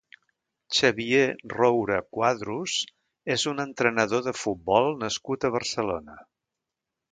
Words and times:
Xavier 0.77 1.25
Roura 1.55 1.99
Cuadros 2.15 2.79
és 3.35 3.45
un 3.53 3.65
entrenador 3.67 4.27
de 4.31 4.35
futbol 4.41 4.93
nascut 5.07 5.47
a 5.51 5.55
Barcelona. 5.61 6.21